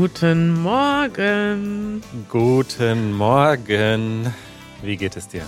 [0.00, 2.04] Guten Morgen.
[2.28, 4.32] Guten Morgen.
[4.80, 5.42] Wie geht es dir?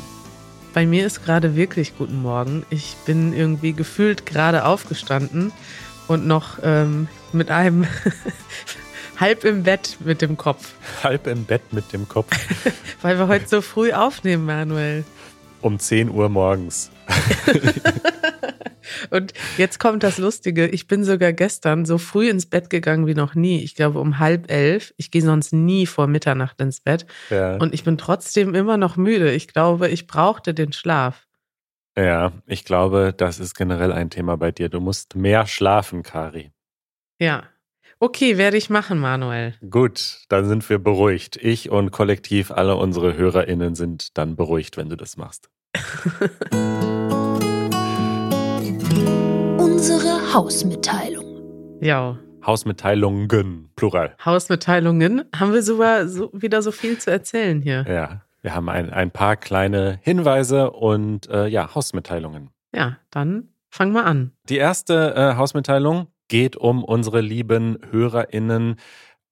[0.74, 2.66] Bei mir ist gerade wirklich guten Morgen.
[2.68, 5.52] Ich bin irgendwie gefühlt gerade aufgestanden
[6.08, 7.86] und noch ähm, mit einem
[9.20, 10.72] halb im Bett mit dem Kopf.
[11.04, 12.36] Halb im Bett mit dem Kopf.
[13.02, 15.04] Weil wir heute so früh aufnehmen, Manuel.
[15.62, 16.90] Um 10 Uhr morgens.
[19.10, 20.66] Und jetzt kommt das Lustige.
[20.68, 23.62] Ich bin sogar gestern so früh ins Bett gegangen wie noch nie.
[23.62, 24.92] Ich glaube um halb elf.
[24.96, 27.06] Ich gehe sonst nie vor Mitternacht ins Bett.
[27.30, 27.56] Ja.
[27.56, 29.32] Und ich bin trotzdem immer noch müde.
[29.32, 31.26] Ich glaube, ich brauchte den Schlaf.
[31.96, 34.68] Ja, ich glaube, das ist generell ein Thema bei dir.
[34.68, 36.52] Du musst mehr schlafen, Kari.
[37.20, 37.44] Ja.
[38.02, 39.52] Okay, werde ich machen, Manuel.
[39.68, 41.36] Gut, dann sind wir beruhigt.
[41.36, 45.50] Ich und kollektiv alle unsere HörerInnen sind dann beruhigt, wenn du das machst.
[49.58, 51.78] Unsere Hausmitteilung.
[51.82, 52.18] Ja.
[52.42, 54.16] Hausmitteilungen, Plural.
[54.24, 55.24] Hausmitteilungen.
[55.38, 57.84] Haben wir sogar so, wieder so viel zu erzählen hier?
[57.86, 62.48] Ja, wir haben ein, ein paar kleine Hinweise und äh, ja, Hausmitteilungen.
[62.74, 64.32] Ja, dann fang mal an.
[64.48, 68.76] Die erste äh, Hausmitteilung geht um unsere lieben HörerInnen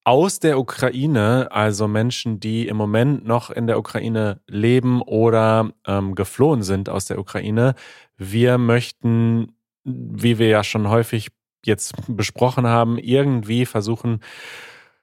[0.05, 6.15] aus der Ukraine, also Menschen, die im Moment noch in der Ukraine leben oder ähm,
[6.15, 7.75] geflohen sind aus der Ukraine.
[8.17, 9.53] Wir möchten,
[9.85, 11.29] wie wir ja schon häufig
[11.65, 14.21] jetzt besprochen haben, irgendwie versuchen,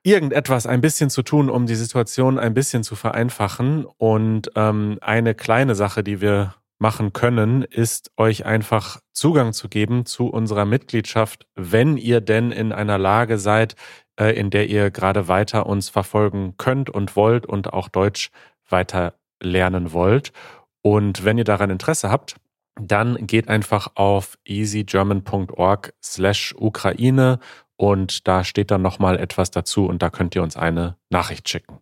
[0.04, 3.86] irgendetwas ein bisschen zu tun, um die Situation ein bisschen zu vereinfachen.
[3.86, 10.06] Und ähm, eine kleine Sache, die wir machen können, ist euch einfach Zugang zu geben
[10.06, 13.76] zu unserer Mitgliedschaft, wenn ihr denn in einer Lage seid,
[14.20, 18.31] äh, in der ihr gerade weiter uns verfolgen könnt und wollt und auch Deutsch
[18.70, 20.34] weiter lernen wollt.
[20.81, 22.36] Und wenn ihr daran Interesse habt,
[22.80, 27.40] dann geht einfach auf easygerman.org slash Ukraine
[27.78, 31.80] und da steht dann nochmal etwas dazu und da könnt ihr uns eine Nachricht schicken.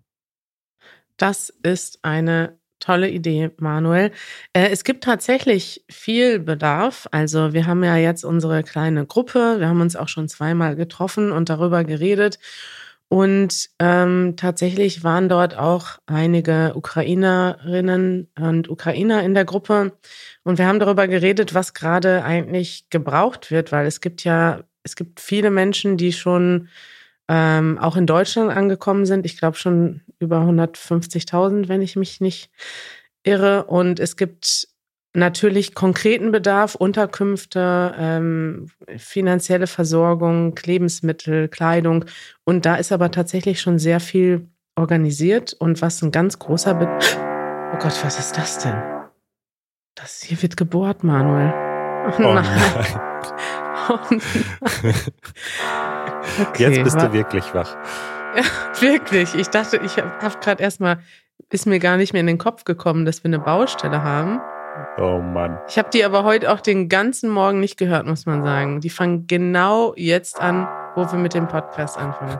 [1.17, 4.11] Das ist eine tolle Idee, Manuel.
[4.53, 7.07] Äh, es gibt tatsächlich viel Bedarf.
[7.11, 9.55] Also wir haben ja jetzt unsere kleine Gruppe.
[9.59, 12.39] Wir haben uns auch schon zweimal getroffen und darüber geredet.
[13.07, 19.93] Und ähm, tatsächlich waren dort auch einige Ukrainerinnen und Ukrainer in der Gruppe.
[20.43, 24.95] Und wir haben darüber geredet, was gerade eigentlich gebraucht wird, weil es gibt ja, es
[24.95, 26.69] gibt viele Menschen, die schon
[27.35, 29.25] ähm, auch in Deutschland angekommen sind.
[29.25, 32.51] Ich glaube schon über 150.000, wenn ich mich nicht
[33.23, 33.63] irre.
[33.63, 34.67] Und es gibt
[35.15, 38.67] natürlich konkreten Bedarf, Unterkünfte, ähm,
[38.97, 42.05] finanzielle Versorgung, Lebensmittel, Kleidung.
[42.43, 45.53] Und da ist aber tatsächlich schon sehr viel organisiert.
[45.53, 46.87] Und was ein ganz großer Be
[47.73, 48.79] Oh Gott, was ist das denn?
[49.95, 51.51] Das hier wird gebohrt, Manuel.
[52.05, 52.45] Oh nein.
[53.89, 54.21] Oh nein.
[56.41, 57.75] Okay, Jetzt bist du wirklich wach.
[58.35, 58.43] Ja,
[58.81, 59.35] wirklich.
[59.35, 60.99] Ich dachte, ich habe hab gerade erstmal,
[61.49, 64.41] ist mir gar nicht mehr in den Kopf gekommen, dass wir eine Baustelle haben.
[64.97, 65.59] Oh Mann.
[65.67, 68.81] Ich habe die aber heute auch den ganzen Morgen nicht gehört, muss man sagen.
[68.81, 72.39] Die fangen genau jetzt an, wo wir mit dem Podcast anfangen.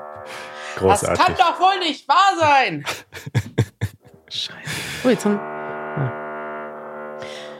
[0.78, 1.10] Großartig.
[1.18, 2.84] Das kann doch wohl nicht wahr sein.
[4.30, 4.58] Scheiße.
[5.06, 5.38] Oh, jetzt haben.
[5.38, 6.12] Ah.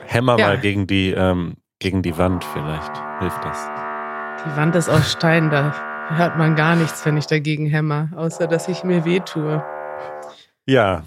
[0.06, 0.48] Hämmer ja.
[0.48, 3.70] mal gegen die, ähm, gegen die Wand, vielleicht hilft das.
[4.44, 5.72] Die Wand ist aus Stein, da
[6.10, 9.64] hört man gar nichts, wenn ich dagegen hämmer, außer dass ich mir wehtue.
[10.66, 11.04] Ja.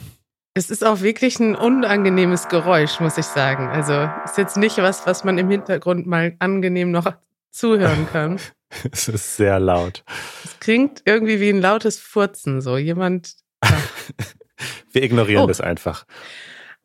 [0.54, 3.68] Es ist auch wirklich ein unangenehmes Geräusch, muss ich sagen.
[3.70, 7.14] Also ist jetzt nicht was, was man im Hintergrund mal angenehm noch
[7.52, 8.40] zuhören kann.
[8.92, 10.04] es ist sehr laut.
[10.44, 13.36] Es klingt irgendwie wie ein lautes Furzen, so jemand.
[13.64, 13.72] Ja.
[14.92, 15.48] Wir ignorieren oh.
[15.48, 16.06] das einfach.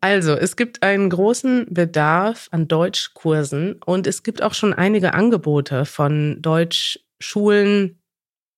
[0.03, 5.87] Also, es gibt einen großen Bedarf an Deutschkursen und es gibt auch schon einige Angebote
[5.87, 8.02] von Deutschschulen,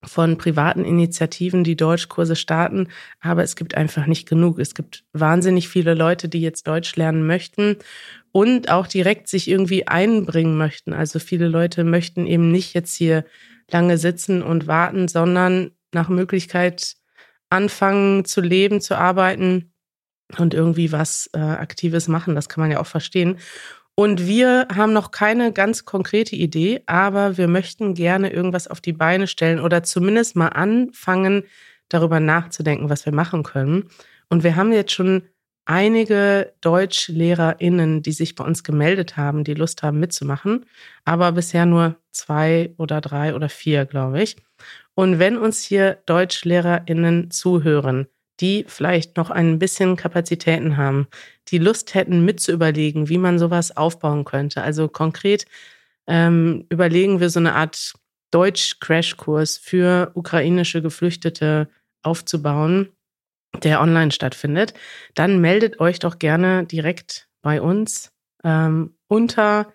[0.07, 2.89] von privaten Initiativen, die Deutschkurse starten,
[3.21, 4.59] aber es gibt einfach nicht genug.
[4.59, 7.77] Es gibt wahnsinnig viele Leute, die jetzt Deutsch lernen möchten
[8.33, 10.93] und auch direkt sich irgendwie einbringen möchten.
[10.93, 13.25] Also viele Leute möchten eben nicht jetzt hier
[13.71, 16.97] lange sitzen und warten, sondern nach Möglichkeit
[17.51, 19.73] anfangen zu leben, zu arbeiten
[20.39, 22.35] und irgendwie was äh, Aktives machen.
[22.35, 23.39] Das kann man ja auch verstehen.
[23.97, 28.93] Und wir haben noch keine ganz konkrete Idee, aber wir möchten gerne irgendwas auf die
[28.93, 31.45] Beine stellen oder zumindest mal anfangen,
[31.89, 33.89] darüber nachzudenken, was wir machen können.
[34.29, 35.23] Und wir haben jetzt schon
[35.65, 40.67] einige DeutschlehrerInnen, die sich bei uns gemeldet haben, die Lust haben mitzumachen,
[41.05, 44.37] aber bisher nur zwei oder drei oder vier, glaube ich.
[44.95, 48.07] Und wenn uns hier DeutschlehrerInnen zuhören,
[48.41, 51.07] die vielleicht noch ein bisschen Kapazitäten haben,
[51.49, 54.63] die Lust hätten, mitzuüberlegen, wie man sowas aufbauen könnte.
[54.63, 55.47] Also konkret
[56.07, 57.95] ähm, überlegen wir so eine Art
[58.33, 61.69] Deutsch-Crashkurs für ukrainische Geflüchtete
[62.03, 62.89] aufzubauen,
[63.63, 64.75] der online stattfindet,
[65.15, 69.73] dann meldet euch doch gerne direkt bei uns ähm, unter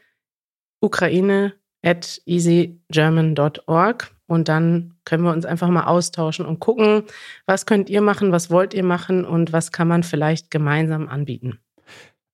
[0.81, 7.04] ukraine at easygerman.org und dann können wir uns einfach mal austauschen und gucken,
[7.46, 11.60] was könnt ihr machen, was wollt ihr machen und was kann man vielleicht gemeinsam anbieten.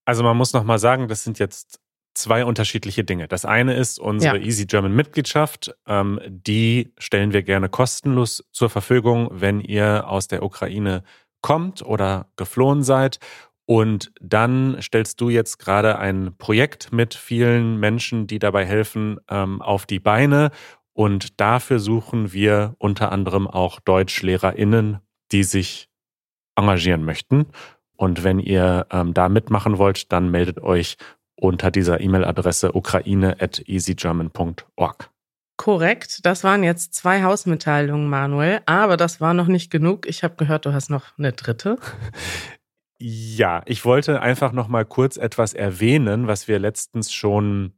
[0.06, 1.80] Also man muss noch mal sagen, das sind jetzt
[2.14, 3.28] zwei unterschiedliche Dinge.
[3.28, 4.44] Das eine ist unsere ja.
[4.44, 5.74] Easy German Mitgliedschaft.
[5.88, 11.04] Ähm, die stellen wir gerne kostenlos zur Verfügung, wenn ihr aus der Ukraine
[11.42, 13.20] kommt oder geflohen seid.
[13.66, 19.62] Und dann stellst du jetzt gerade ein Projekt mit vielen Menschen, die dabei helfen, ähm,
[19.62, 20.52] auf die Beine.
[20.96, 25.00] Und dafür suchen wir unter anderem auch DeutschlehrerInnen,
[25.34, 25.90] die sich
[26.56, 27.48] engagieren möchten.
[27.98, 30.96] Und wenn ihr ähm, da mitmachen wollt, dann meldet euch
[31.36, 35.10] unter dieser E-Mail-Adresse ukraine.easygerman.org.
[35.58, 40.08] Korrekt, das waren jetzt zwei Hausmitteilungen, Manuel, aber das war noch nicht genug.
[40.08, 41.76] Ich habe gehört, du hast noch eine dritte.
[42.98, 47.74] Ja, ich wollte einfach noch mal kurz etwas erwähnen, was wir letztens schon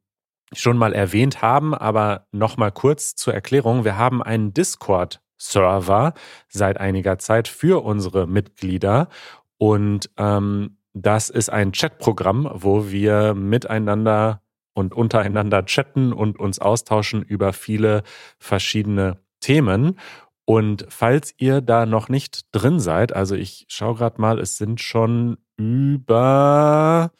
[0.53, 3.83] schon mal erwähnt haben, aber noch mal kurz zur Erklärung.
[3.83, 6.13] Wir haben einen Discord Server
[6.49, 9.09] seit einiger Zeit für unsere Mitglieder
[9.57, 14.41] und ähm, das ist ein Chatprogramm, wo wir miteinander
[14.73, 18.03] und untereinander chatten und uns austauschen über viele
[18.39, 19.99] verschiedene Themen.
[20.45, 24.79] Und falls ihr da noch nicht drin seid, also ich schaue gerade mal, es sind
[24.79, 27.11] schon über,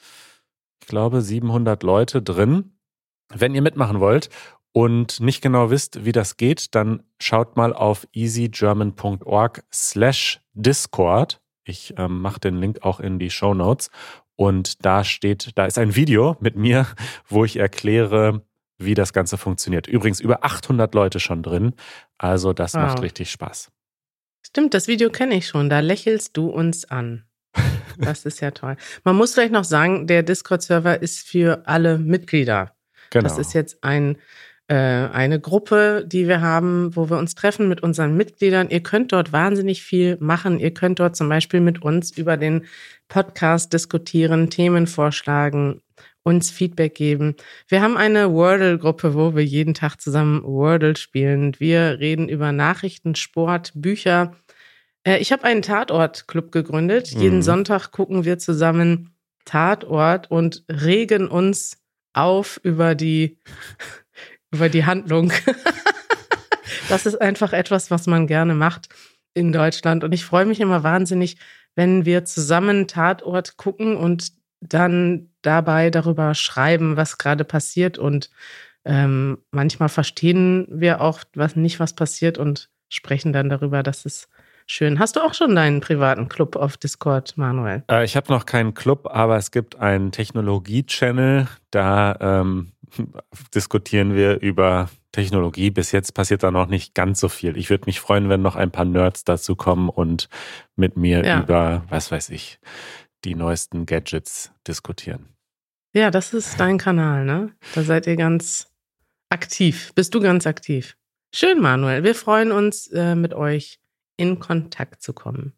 [0.82, 2.77] ich glaube, 700 Leute drin.
[3.34, 4.30] Wenn ihr mitmachen wollt
[4.72, 11.42] und nicht genau wisst, wie das geht, dann schaut mal auf easygerman.org slash Discord.
[11.64, 13.90] Ich ähm, mache den Link auch in die Show Notes.
[14.36, 16.88] Und da steht, da ist ein Video mit mir,
[17.28, 18.44] wo ich erkläre,
[18.78, 19.88] wie das Ganze funktioniert.
[19.88, 21.74] Übrigens über 800 Leute schon drin.
[22.18, 22.84] Also das wow.
[22.84, 23.72] macht richtig Spaß.
[24.46, 25.70] Stimmt, das Video kenne ich schon.
[25.70, 27.26] Da lächelst du uns an.
[28.00, 28.78] Das ist ja toll.
[29.04, 32.77] Man muss vielleicht noch sagen, der Discord-Server ist für alle Mitglieder.
[33.10, 33.24] Genau.
[33.24, 34.18] Das ist jetzt ein
[34.70, 38.70] äh, eine Gruppe, die wir haben, wo wir uns treffen mit unseren Mitgliedern.
[38.70, 40.60] Ihr könnt dort wahnsinnig viel machen.
[40.60, 42.66] Ihr könnt dort zum Beispiel mit uns über den
[43.08, 45.82] Podcast diskutieren, Themen vorschlagen,
[46.24, 47.36] uns Feedback geben.
[47.70, 51.58] Wir haben eine Wordle-Gruppe, wo wir jeden Tag zusammen Wordle spielen.
[51.60, 54.36] Wir reden über Nachrichten, Sport, Bücher.
[55.04, 57.16] Äh, ich habe einen Tatort-Club gegründet.
[57.16, 57.22] Mhm.
[57.22, 59.16] Jeden Sonntag gucken wir zusammen
[59.46, 61.78] Tatort und regen uns
[62.18, 63.38] auf über die
[64.52, 65.32] über die Handlung.
[66.90, 68.90] das ist einfach etwas, was man gerne macht
[69.34, 70.04] in Deutschland.
[70.04, 71.38] Und ich freue mich immer wahnsinnig,
[71.76, 77.98] wenn wir zusammen Tatort gucken und dann dabei darüber schreiben, was gerade passiert.
[77.98, 78.32] Und
[78.86, 83.84] ähm, manchmal verstehen wir auch was nicht, was passiert und sprechen dann darüber.
[83.84, 84.30] Das ist
[84.68, 85.00] schön.
[85.00, 87.84] Hast du auch schon deinen privaten Club auf Discord, Manuel?
[87.90, 91.48] Äh, ich habe noch keinen Club, aber es gibt einen Technologie-Channel.
[91.72, 92.74] Da ähm,
[93.56, 95.72] diskutieren wir über Technologie.
[95.72, 97.58] Bis jetzt passiert da noch nicht ganz so viel.
[97.58, 100.30] Ich würde mich freuen, wenn noch ein paar Nerds dazu kommen und
[100.76, 101.42] mit mir ja.
[101.42, 102.60] über, was weiß ich,
[103.26, 105.30] die neuesten Gadgets diskutieren.
[105.94, 107.52] Ja, das ist dein Kanal, ne?
[107.74, 108.68] Da seid ihr ganz
[109.30, 109.92] aktiv.
[109.96, 110.96] Bist du ganz aktiv?
[111.34, 112.04] Schön, Manuel.
[112.04, 113.80] Wir freuen uns, äh, mit euch
[114.18, 115.54] in Kontakt zu kommen.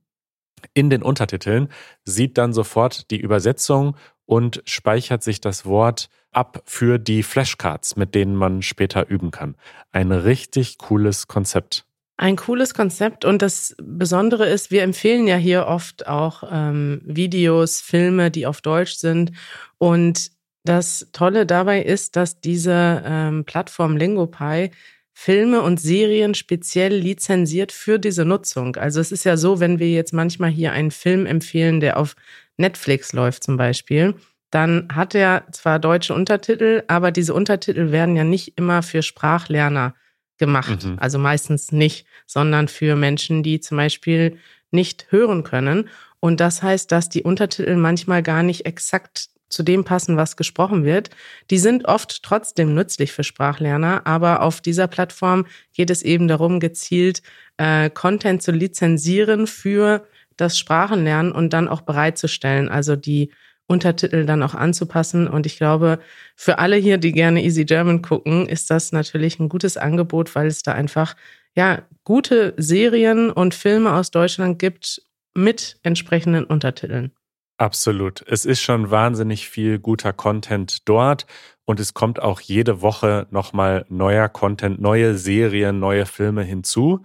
[0.74, 1.70] in den Untertiteln,
[2.04, 8.16] sieht dann sofort die Übersetzung und speichert sich das Wort ab für die Flashcards, mit
[8.16, 9.56] denen man später üben kann.
[9.92, 11.86] Ein richtig cooles Konzept.
[12.18, 17.82] Ein cooles Konzept und das Besondere ist, wir empfehlen ja hier oft auch ähm, Videos,
[17.82, 19.32] Filme, die auf Deutsch sind.
[19.80, 20.32] Und
[20.64, 24.70] das Tolle dabei ist, dass diese ähm, Plattform LingoPie
[25.14, 28.76] Filme und Serien speziell lizenziert für diese Nutzung.
[28.76, 32.16] Also es ist ja so, wenn wir jetzt manchmal hier einen Film empfehlen, der auf
[32.58, 34.16] Netflix läuft zum Beispiel,
[34.54, 39.96] dann hat er zwar deutsche Untertitel, aber diese Untertitel werden ja nicht immer für Sprachlerner
[40.38, 40.86] gemacht.
[40.86, 40.98] Mhm.
[41.00, 44.38] Also meistens nicht, sondern für Menschen, die zum Beispiel
[44.70, 45.90] nicht hören können.
[46.20, 50.84] Und das heißt, dass die Untertitel manchmal gar nicht exakt zu dem passen, was gesprochen
[50.84, 51.10] wird.
[51.50, 56.60] Die sind oft trotzdem nützlich für Sprachlerner, aber auf dieser Plattform geht es eben darum,
[56.60, 57.24] gezielt
[57.58, 60.08] äh, Content zu lizenzieren für
[60.38, 62.70] das Sprachenlernen und dann auch bereitzustellen.
[62.70, 63.32] Also die
[63.68, 65.28] Untertitel dann auch anzupassen.
[65.28, 66.00] Und ich glaube,
[66.36, 70.48] für alle hier, die gerne Easy German gucken, ist das natürlich ein gutes Angebot, weil
[70.48, 71.16] es da einfach
[71.56, 75.02] ja gute Serien und Filme aus Deutschland gibt
[75.34, 77.12] mit entsprechenden Untertiteln.
[77.58, 78.24] Absolut.
[78.28, 81.28] Es ist schon wahnsinnig viel guter Content dort
[81.66, 87.04] und es kommt auch jede Woche nochmal neuer Content, neue Serien, neue Filme hinzu.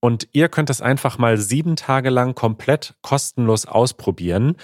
[0.00, 4.56] Und ihr könnt das einfach mal sieben Tage lang komplett kostenlos ausprobieren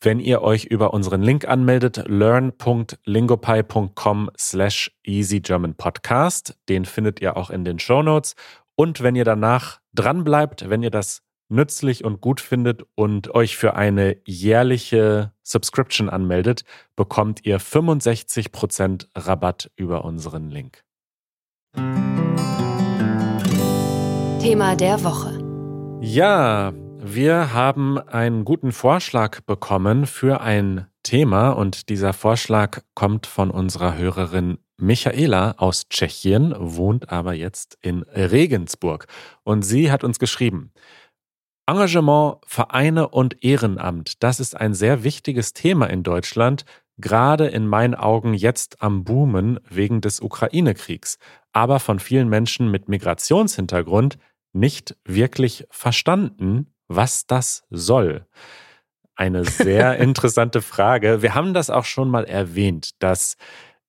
[0.00, 6.56] wenn ihr euch über unseren Link anmeldet, learn.lingopie.com slash easygermanpodcast.
[6.68, 8.34] Den findet ihr auch in den Show Notes.
[8.74, 13.74] Und wenn ihr danach dranbleibt, wenn ihr das nützlich und gut findet und euch für
[13.76, 16.64] eine jährliche Subscription anmeldet,
[16.96, 20.82] bekommt ihr 65% Rabatt über unseren Link.
[24.40, 25.38] Thema der Woche.
[26.00, 26.72] Ja,
[27.14, 33.96] wir haben einen guten Vorschlag bekommen für ein Thema und dieser Vorschlag kommt von unserer
[33.96, 39.06] Hörerin Michaela aus Tschechien, wohnt aber jetzt in Regensburg.
[39.44, 40.72] Und sie hat uns geschrieben,
[41.66, 46.64] Engagement, Vereine und Ehrenamt, das ist ein sehr wichtiges Thema in Deutschland,
[46.98, 51.18] gerade in meinen Augen jetzt am Boomen wegen des Ukraine-Kriegs,
[51.52, 54.18] aber von vielen Menschen mit Migrationshintergrund
[54.52, 58.26] nicht wirklich verstanden was das soll.
[59.14, 61.22] Eine sehr interessante Frage.
[61.22, 63.36] Wir haben das auch schon mal erwähnt, dass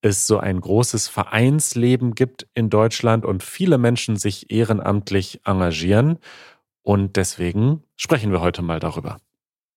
[0.01, 6.20] es so ein großes Vereinsleben gibt in Deutschland und viele Menschen sich ehrenamtlich engagieren.
[6.84, 9.18] Und deswegen sprechen wir heute mal darüber.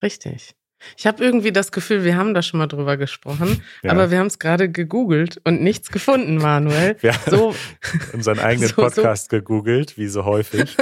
[0.02, 0.54] Richtig.
[0.96, 3.90] Ich habe irgendwie das Gefühl, wir haben da schon mal drüber gesprochen, ja.
[3.90, 6.96] aber wir haben es gerade gegoogelt und nichts gefunden, Manuel.
[7.00, 7.54] Wir haben so,
[8.12, 9.36] unseren eigenen so, Podcast so.
[9.36, 10.76] gegoogelt, wie so häufig.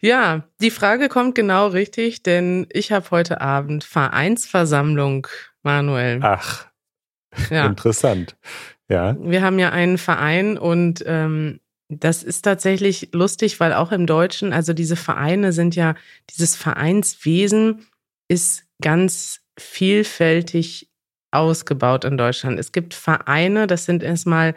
[0.00, 5.26] Ja, die Frage kommt genau richtig, denn ich habe heute Abend Vereinsversammlung,
[5.62, 6.20] Manuel.
[6.22, 6.66] Ach,
[7.50, 7.66] ja.
[7.66, 8.36] interessant.
[8.88, 9.16] Ja.
[9.20, 14.52] Wir haben ja einen Verein und ähm, das ist tatsächlich lustig, weil auch im Deutschen,
[14.52, 15.94] also diese Vereine sind ja,
[16.30, 17.86] dieses Vereinswesen
[18.28, 20.88] ist ganz vielfältig
[21.32, 22.58] ausgebaut in Deutschland.
[22.58, 24.54] Es gibt Vereine, das sind erstmal,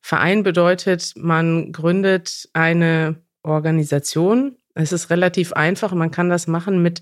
[0.00, 5.92] Verein bedeutet, man gründet eine Organisation, es ist relativ einfach.
[5.92, 7.00] Man kann das machen mit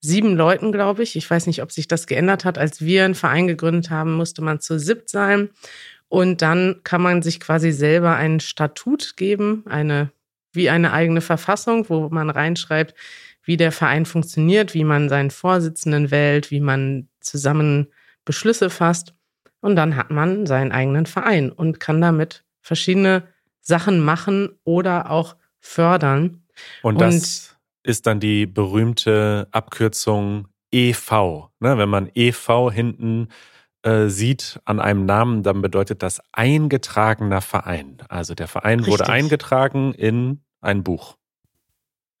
[0.00, 1.16] sieben Leuten, glaube ich.
[1.16, 2.58] Ich weiß nicht, ob sich das geändert hat.
[2.58, 5.50] Als wir einen Verein gegründet haben, musste man zu siebt sein.
[6.08, 10.10] Und dann kann man sich quasi selber ein Statut geben, eine,
[10.52, 12.94] wie eine eigene Verfassung, wo man reinschreibt,
[13.42, 17.88] wie der Verein funktioniert, wie man seinen Vorsitzenden wählt, wie man zusammen
[18.24, 19.14] Beschlüsse fasst.
[19.60, 23.26] Und dann hat man seinen eigenen Verein und kann damit verschiedene
[23.60, 26.43] Sachen machen oder auch fördern.
[26.82, 31.50] Und das und, ist dann die berühmte Abkürzung EV.
[31.60, 31.78] Ne?
[31.78, 33.28] Wenn man EV hinten
[33.82, 37.98] äh, sieht an einem Namen, dann bedeutet das eingetragener Verein.
[38.08, 38.92] Also der Verein Richtig.
[38.92, 41.16] wurde eingetragen in ein Buch.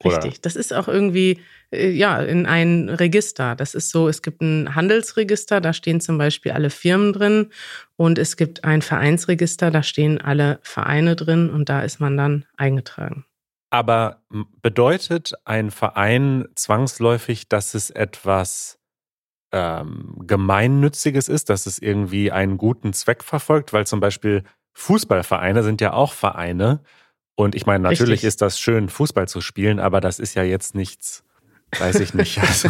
[0.02, 0.18] Oder?
[0.18, 0.42] Richtig.
[0.42, 1.40] Das ist auch irgendwie,
[1.72, 3.54] äh, ja, in ein Register.
[3.56, 7.50] Das ist so, es gibt ein Handelsregister, da stehen zum Beispiel alle Firmen drin.
[7.96, 12.44] Und es gibt ein Vereinsregister, da stehen alle Vereine drin und da ist man dann
[12.56, 13.24] eingetragen.
[13.74, 14.22] Aber
[14.62, 18.78] bedeutet ein Verein zwangsläufig, dass es etwas
[19.50, 23.72] ähm, Gemeinnütziges ist, dass es irgendwie einen guten Zweck verfolgt?
[23.72, 26.84] Weil zum Beispiel Fußballvereine sind ja auch Vereine.
[27.34, 28.28] Und ich meine, natürlich Richtig.
[28.28, 31.24] ist das schön, Fußball zu spielen, aber das ist ja jetzt nichts,
[31.76, 32.38] weiß ich nicht.
[32.46, 32.68] Also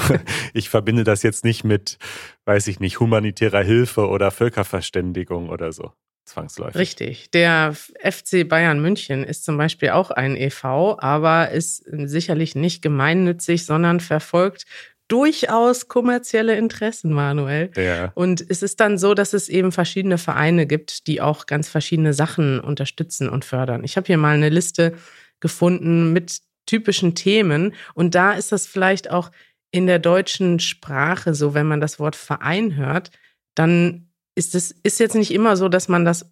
[0.54, 1.98] ich verbinde das jetzt nicht mit,
[2.46, 5.92] weiß ich nicht, humanitärer Hilfe oder Völkerverständigung oder so
[6.24, 6.76] zwangsläufig.
[6.76, 7.30] Richtig.
[7.30, 13.66] Der FC Bayern München ist zum Beispiel auch ein EV, aber ist sicherlich nicht gemeinnützig,
[13.66, 14.66] sondern verfolgt
[15.08, 17.70] durchaus kommerzielle Interessen, Manuel.
[17.76, 18.10] Ja.
[18.14, 22.14] Und es ist dann so, dass es eben verschiedene Vereine gibt, die auch ganz verschiedene
[22.14, 23.84] Sachen unterstützen und fördern.
[23.84, 24.94] Ich habe hier mal eine Liste
[25.40, 29.30] gefunden mit typischen Themen und da ist das vielleicht auch
[29.70, 33.10] in der deutschen Sprache so, wenn man das Wort Verein hört,
[33.54, 36.26] dann ist es ist jetzt nicht immer so, dass man das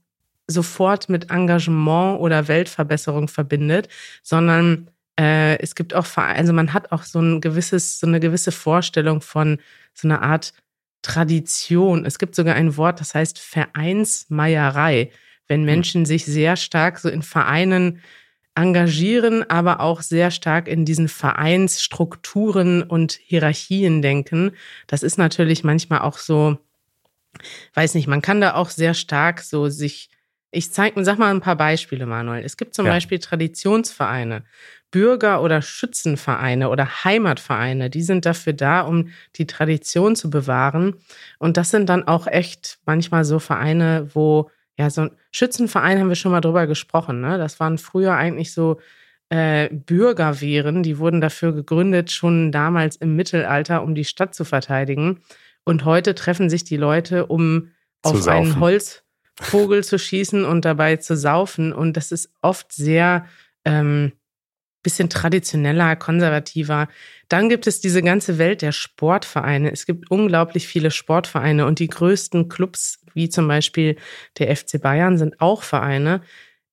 [0.46, 3.88] sofort mit Engagement oder Weltverbesserung verbindet,
[4.22, 8.52] sondern äh, es gibt auch, also man hat auch so ein gewisses, so eine gewisse
[8.52, 9.58] Vorstellung von
[9.94, 10.52] so einer Art
[11.02, 12.04] Tradition.
[12.04, 15.10] Es gibt sogar ein Wort, das heißt Vereinsmeierei,
[15.48, 15.66] wenn hm.
[15.66, 18.00] Menschen sich sehr stark so in Vereinen
[18.54, 24.52] engagieren, aber auch sehr stark in diesen Vereinsstrukturen und Hierarchien denken.
[24.86, 26.58] Das ist natürlich manchmal auch so,
[27.74, 30.10] weiß nicht, man kann da auch sehr stark so sich,
[30.50, 32.44] ich zeige, sag mal ein paar Beispiele, Manuel.
[32.44, 32.92] Es gibt zum ja.
[32.92, 34.44] Beispiel Traditionsvereine,
[34.90, 40.96] Bürger- oder Schützenvereine oder Heimatvereine, die sind dafür da, um die Tradition zu bewahren.
[41.38, 46.08] Und das sind dann auch echt manchmal so Vereine, wo ja, so ein Schützenverein haben
[46.08, 47.20] wir schon mal drüber gesprochen.
[47.20, 47.38] Ne?
[47.38, 48.80] Das waren früher eigentlich so
[49.28, 55.20] äh, Bürgerwehren, die wurden dafür gegründet, schon damals im Mittelalter, um die Stadt zu verteidigen.
[55.64, 57.70] Und heute treffen sich die Leute, um
[58.02, 58.30] auf saufen.
[58.30, 61.72] einen Holzvogel zu schießen und dabei zu saufen.
[61.72, 63.26] Und das ist oft sehr
[63.64, 64.12] ähm,
[64.82, 66.88] bisschen traditioneller, konservativer.
[67.28, 69.70] Dann gibt es diese ganze Welt der Sportvereine.
[69.70, 73.96] Es gibt unglaublich viele Sportvereine und die größten Clubs, wie zum Beispiel
[74.38, 76.22] der FC Bayern, sind auch Vereine.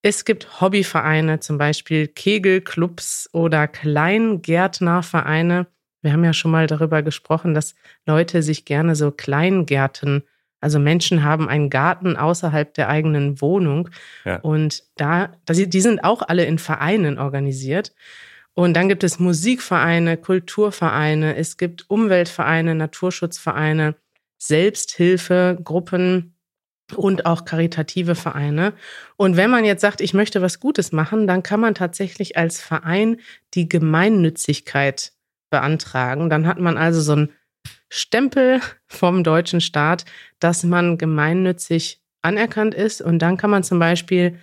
[0.01, 5.67] Es gibt Hobbyvereine, zum Beispiel Kegelclubs oder Kleingärtnervereine.
[6.01, 7.75] Wir haben ja schon mal darüber gesprochen, dass
[8.05, 10.23] Leute sich gerne so Kleingärten
[10.61, 13.89] also Menschen haben einen Garten außerhalb der eigenen Wohnung.
[14.25, 14.37] Ja.
[14.37, 17.93] Und da, die sind auch alle in Vereinen organisiert.
[18.53, 23.95] Und dann gibt es Musikvereine, Kulturvereine, es gibt Umweltvereine, Naturschutzvereine,
[24.37, 26.35] Selbsthilfegruppen
[26.95, 28.73] und auch karitative Vereine.
[29.15, 32.59] Und wenn man jetzt sagt, ich möchte was Gutes machen, dann kann man tatsächlich als
[32.59, 33.17] Verein
[33.53, 35.13] die Gemeinnützigkeit
[35.49, 36.29] beantragen.
[36.29, 37.29] Dann hat man also so ein
[37.89, 40.05] Stempel vom deutschen Staat,
[40.39, 43.01] dass man gemeinnützig anerkannt ist.
[43.01, 44.37] Und dann kann man zum Beispiel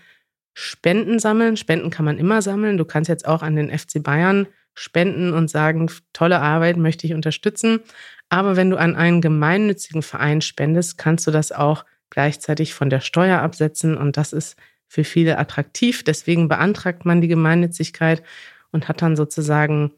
[0.55, 1.57] Spenden sammeln.
[1.57, 2.79] Spenden kann man immer sammeln.
[2.79, 7.15] Du kannst jetzt auch an den FC Bayern spenden und sagen, tolle Arbeit möchte ich
[7.15, 7.81] unterstützen.
[8.29, 13.01] Aber wenn du an einen gemeinnützigen Verein spendest, kannst du das auch gleichzeitig von der
[13.01, 13.97] Steuer absetzen.
[13.97, 14.57] Und das ist
[14.89, 16.05] für viele attraktiv.
[16.05, 18.23] Deswegen beantragt man die Gemeinnützigkeit
[18.71, 19.93] und hat dann sozusagen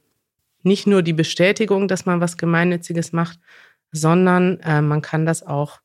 [0.63, 3.39] nicht nur die Bestätigung, dass man was Gemeinnütziges macht,
[3.93, 5.81] sondern äh, man kann das auch,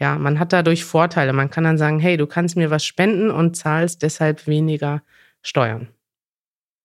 [0.00, 1.32] ja, man hat dadurch Vorteile.
[1.32, 5.02] Man kann dann sagen, hey, du kannst mir was spenden und zahlst deshalb weniger
[5.42, 5.88] Steuern.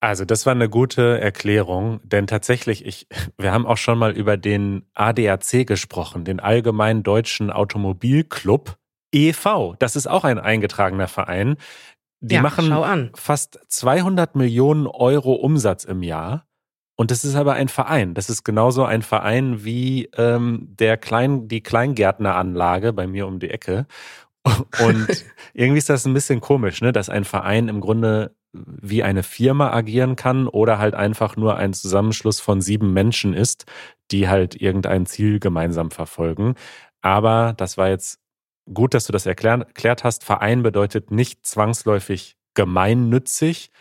[0.03, 4.35] Also, das war eine gute Erklärung, denn tatsächlich, ich, wir haben auch schon mal über
[4.35, 8.77] den ADAC gesprochen, den Allgemeinen Deutschen Automobilclub
[9.11, 9.75] e.V.
[9.77, 11.57] Das ist auch ein eingetragener Verein.
[12.19, 16.45] Die ja, machen fast 200 Millionen Euro Umsatz im Jahr.
[17.01, 18.13] Und das ist aber ein Verein.
[18.13, 23.49] Das ist genauso ein Verein wie ähm, der Klein, die Kleingärtneranlage bei mir um die
[23.49, 23.87] Ecke.
[24.45, 29.23] Und irgendwie ist das ein bisschen komisch, ne, dass ein Verein im Grunde wie eine
[29.23, 33.65] Firma agieren kann oder halt einfach nur ein Zusammenschluss von sieben Menschen ist,
[34.11, 36.53] die halt irgendein Ziel gemeinsam verfolgen.
[37.01, 38.19] Aber das war jetzt
[38.71, 40.23] gut, dass du das erklärt, erklärt hast.
[40.23, 43.71] Verein bedeutet nicht zwangsläufig gemeinnützig,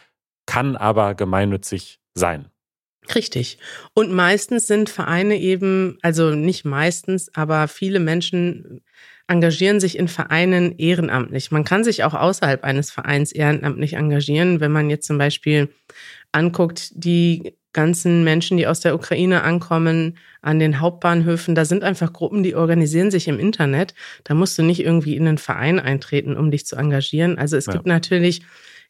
[0.46, 2.50] kann aber gemeinnützig sein.
[3.14, 3.58] Richtig.
[3.94, 8.82] Und meistens sind Vereine eben, also nicht meistens, aber viele Menschen
[9.26, 11.50] engagieren sich in Vereinen ehrenamtlich.
[11.50, 15.68] Man kann sich auch außerhalb eines Vereins ehrenamtlich engagieren, wenn man jetzt zum Beispiel
[16.32, 22.12] anguckt, die ganzen Menschen, die aus der Ukraine ankommen, an den Hauptbahnhöfen, da sind einfach
[22.12, 23.94] Gruppen, die organisieren sich im Internet.
[24.24, 27.38] Da musst du nicht irgendwie in einen Verein eintreten, um dich zu engagieren.
[27.38, 27.74] Also es ja.
[27.74, 28.42] gibt natürlich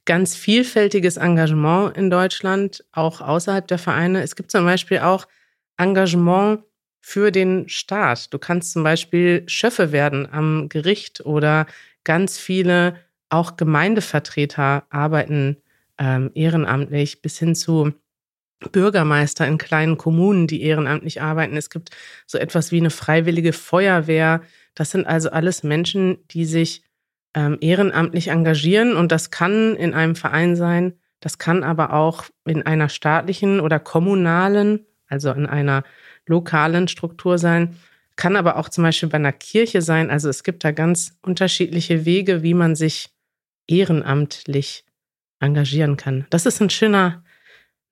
[0.05, 4.23] ganz vielfältiges Engagement in Deutschland, auch außerhalb der Vereine.
[4.23, 5.27] Es gibt zum Beispiel auch
[5.77, 6.63] Engagement
[7.01, 8.33] für den Staat.
[8.33, 11.67] Du kannst zum Beispiel Schöffe werden am Gericht oder
[12.05, 12.97] ganz viele
[13.29, 15.57] auch Gemeindevertreter arbeiten
[15.99, 17.93] ähm, ehrenamtlich bis hin zu
[18.73, 21.57] Bürgermeister in kleinen Kommunen, die ehrenamtlich arbeiten.
[21.57, 21.91] Es gibt
[22.27, 24.43] so etwas wie eine freiwillige Feuerwehr.
[24.75, 26.83] Das sind also alles Menschen, die sich
[27.35, 28.97] ähm, ehrenamtlich engagieren.
[28.97, 33.79] Und das kann in einem Verein sein, das kann aber auch in einer staatlichen oder
[33.79, 35.85] kommunalen, also in einer
[36.27, 37.77] lokalen Struktur sein,
[38.17, 40.11] kann aber auch zum Beispiel bei einer Kirche sein.
[40.11, 43.11] Also es gibt da ganz unterschiedliche Wege, wie man sich
[43.67, 44.85] ehrenamtlich
[45.41, 46.27] engagieren kann.
[46.31, 47.23] Das ist ein schöner,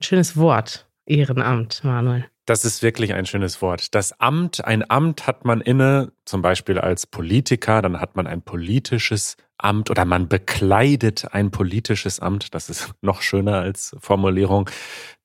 [0.01, 2.27] ein schönes Wort, Ehrenamt, Manuel.
[2.49, 3.95] Das ist wirklich ein schönes Wort.
[3.95, 8.41] Das Amt, ein Amt hat man inne, zum Beispiel als Politiker, dann hat man ein
[8.41, 12.55] politisches Amt oder man bekleidet ein politisches Amt.
[12.55, 14.71] Das ist noch schöner als Formulierung.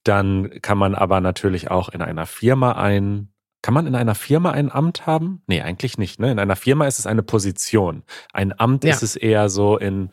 [0.04, 3.30] Dann kann man aber natürlich auch in einer Firma ein
[3.62, 5.42] kann man in einer Firma ein Amt haben?
[5.48, 6.20] Nee, eigentlich nicht.
[6.20, 6.30] Ne?
[6.30, 8.04] In einer Firma ist es eine Position.
[8.34, 8.92] Ein Amt ja.
[8.92, 10.10] ist es eher so in,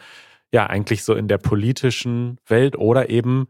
[0.53, 3.49] ja, eigentlich so in der politischen Welt oder eben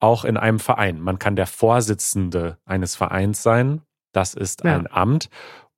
[0.00, 1.00] auch in einem Verein.
[1.00, 3.82] Man kann der Vorsitzende eines Vereins sein.
[4.12, 4.74] Das ist ja.
[4.74, 5.28] ein Amt.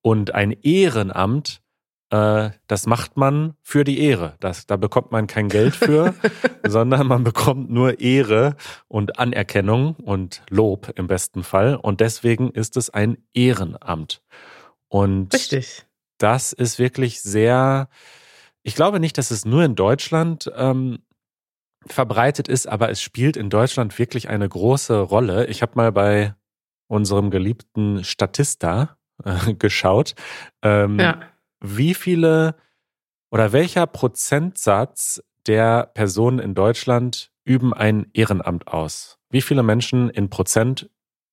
[0.01, 1.61] Und ein Ehrenamt,
[2.11, 4.35] äh, das macht man für die Ehre.
[4.41, 6.15] Das, da bekommt man kein Geld für,
[6.67, 8.57] sondern man bekommt nur Ehre
[8.89, 11.77] und Anerkennung und Lob im besten Fall.
[11.77, 14.23] Und deswegen ist es ein Ehrenamt.
[14.89, 15.87] Und Richtig.
[16.19, 17.89] das ist wirklich sehr,
[18.63, 20.99] ich glaube nicht, dass es nur in Deutschland ähm,
[21.87, 25.47] verbreitet ist, aber es spielt in Deutschland wirklich eine große Rolle.
[25.47, 26.35] Ich habe mal bei
[26.89, 30.15] unserem geliebten Statista äh, geschaut,
[30.63, 31.21] ähm, Ja.
[31.61, 32.55] wie viele
[33.31, 39.19] oder welcher Prozentsatz der Personen in Deutschland üben ein Ehrenamt aus?
[39.31, 40.91] Wie viele Menschen in Prozent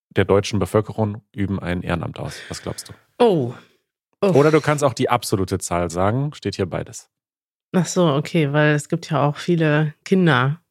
[0.09, 2.39] der deutschen Bevölkerung üben ein Ehrenamt aus?
[2.47, 2.93] Was glaubst du?
[3.19, 3.53] Oh.
[4.21, 4.27] oh.
[4.31, 7.09] Oder du kannst auch die absolute Zahl sagen, steht hier beides.
[7.71, 10.61] Ach so, okay, weil es gibt ja auch viele Kinder,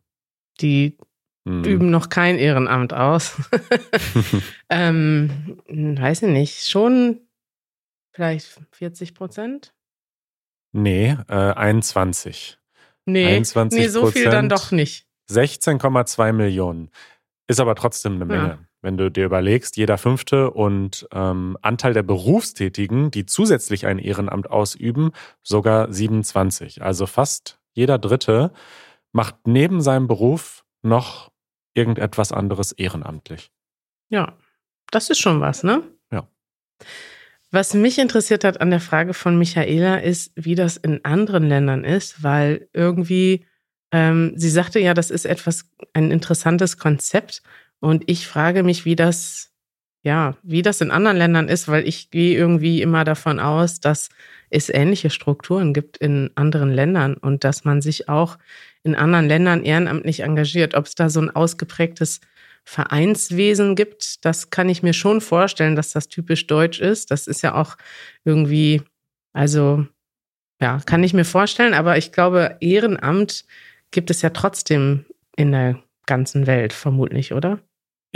[0.61, 0.97] die
[1.49, 1.65] Hm.
[1.65, 3.37] üben noch kein Ehrenamt aus.
[4.69, 7.21] ähm, weiß ich nicht, schon
[8.13, 9.73] vielleicht 40 Prozent?
[10.73, 12.59] Nee, äh, 21.
[13.07, 15.07] Nee, 21 nee, so viel dann doch nicht.
[15.31, 16.91] 16,2 Millionen.
[17.47, 18.59] Ist aber trotzdem eine Ja.
[18.81, 24.51] Wenn du dir überlegst, jeder fünfte und ähm, Anteil der Berufstätigen, die zusätzlich ein Ehrenamt
[24.51, 25.11] ausüben,
[25.43, 26.83] sogar 27.
[26.83, 28.53] Also fast jeder Dritte
[29.13, 31.31] macht neben seinem Beruf noch
[31.75, 33.51] irgendetwas anderes ehrenamtlich.
[34.09, 34.37] Ja,
[34.91, 35.83] das ist schon was, ne?
[36.11, 36.29] Ja.
[37.51, 41.85] Was mich interessiert hat an der Frage von Michaela ist, wie das in anderen Ländern
[41.85, 43.47] ist, weil irgendwie,
[43.91, 47.43] ähm, sie sagte ja, das ist etwas, ein interessantes Konzept.
[47.81, 49.53] Und ich frage mich, wie das,
[50.03, 54.09] ja, wie das in anderen Ländern ist, weil ich gehe irgendwie immer davon aus, dass
[54.51, 58.39] es ähnliche Strukturen gibt in anderen Ländern und dass man sich auch
[58.83, 60.75] in anderen Ländern ehrenamtlich engagiert.
[60.75, 62.21] Ob es da so ein ausgeprägtes
[62.65, 67.11] Vereinswesen gibt, das kann ich mir schon vorstellen, dass das typisch deutsch ist.
[67.11, 67.77] Das ist ja auch
[68.25, 68.83] irgendwie,
[69.33, 69.87] also
[70.61, 73.45] ja, kann ich mir vorstellen, aber ich glaube, Ehrenamt
[73.91, 75.05] gibt es ja trotzdem
[75.37, 77.61] in der ganzen Welt, vermutlich, oder?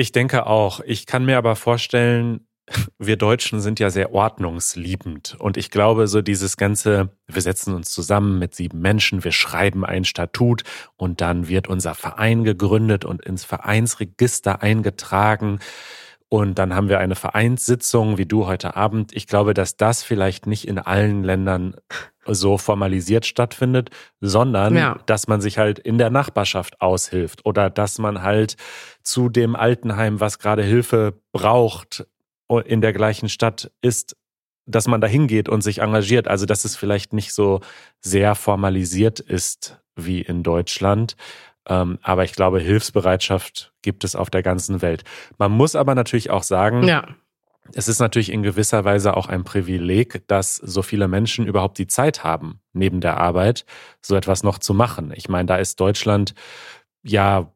[0.02, 0.80] Ich denke auch.
[0.84, 2.48] Ich kann mir aber vorstellen,
[2.98, 5.36] wir Deutschen sind ja sehr ordnungsliebend.
[5.38, 9.84] Und ich glaube, so dieses ganze, wir setzen uns zusammen mit sieben Menschen, wir schreiben
[9.84, 10.64] ein Statut
[10.96, 15.60] und dann wird unser Verein gegründet und ins Vereinsregister eingetragen.
[16.32, 19.14] Und dann haben wir eine Vereinssitzung, wie du heute Abend.
[19.14, 21.74] Ich glaube, dass das vielleicht nicht in allen Ländern
[22.26, 23.90] so formalisiert stattfindet,
[24.22, 24.98] sondern Ja.
[25.04, 28.56] dass man sich halt in der Nachbarschaft aushilft oder dass man halt
[29.02, 32.06] zu dem Altenheim, was gerade Hilfe braucht,
[32.64, 34.16] in der gleichen Stadt ist,
[34.64, 36.28] dass man da hingeht und sich engagiert.
[36.28, 37.60] Also, dass es vielleicht nicht so
[38.00, 41.14] sehr formalisiert ist wie in Deutschland.
[41.68, 45.04] Ähm, aber ich glaube, Hilfsbereitschaft gibt es auf der ganzen Welt.
[45.38, 47.06] Man muss aber natürlich auch sagen, Ja,
[47.74, 51.86] es ist natürlich in gewisser Weise auch ein Privileg, dass so viele Menschen überhaupt die
[51.86, 53.64] Zeit haben, neben der Arbeit
[54.00, 55.12] so etwas noch zu machen.
[55.14, 56.34] Ich meine, da ist Deutschland,
[57.02, 57.52] ja,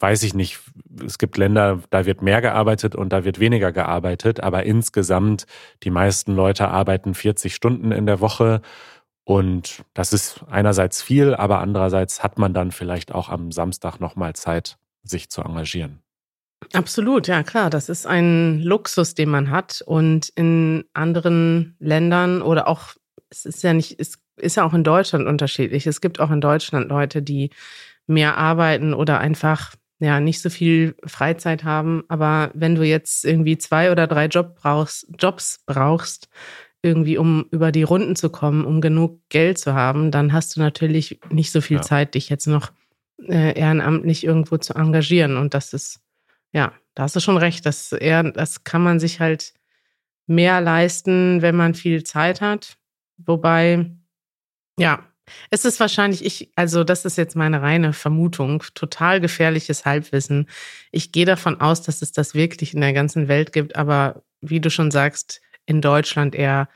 [0.00, 0.60] weiß ich nicht,
[1.04, 5.46] es gibt Länder, da wird mehr gearbeitet und da wird weniger gearbeitet, aber insgesamt,
[5.82, 8.60] die meisten Leute arbeiten 40 Stunden in der Woche
[9.28, 14.34] und das ist einerseits viel, aber andererseits hat man dann vielleicht auch am Samstag nochmal
[14.34, 15.98] Zeit, sich zu engagieren.
[16.72, 17.68] Absolut, ja klar.
[17.68, 19.82] Das ist ein Luxus, den man hat.
[19.84, 22.94] Und in anderen Ländern oder auch,
[23.28, 25.86] es ist ja nicht, es ist ja auch in Deutschland unterschiedlich.
[25.86, 27.50] Es gibt auch in Deutschland Leute, die
[28.06, 32.02] mehr arbeiten oder einfach ja nicht so viel Freizeit haben.
[32.08, 36.30] Aber wenn du jetzt irgendwie zwei oder drei Job brauchst, Jobs brauchst,
[36.82, 40.60] irgendwie um über die Runden zu kommen, um genug Geld zu haben, dann hast du
[40.60, 41.82] natürlich nicht so viel Ja.
[41.82, 42.72] Zeit, dich jetzt noch
[43.26, 45.36] äh, ehrenamtlich irgendwo zu engagieren.
[45.36, 46.00] Und das ist
[46.52, 47.66] ja, da hast du schon recht.
[47.66, 49.54] Das, eher, das kann man sich halt
[50.26, 52.76] mehr leisten, wenn man viel Zeit hat.
[53.18, 53.90] Wobei,
[54.78, 55.04] ja,
[55.50, 60.48] es ist wahrscheinlich, ich, also das ist jetzt meine reine Vermutung, total gefährliches Halbwissen.
[60.90, 64.60] Ich gehe davon aus, dass es das wirklich in der ganzen Welt gibt, aber wie
[64.60, 66.68] du schon sagst, in Deutschland eher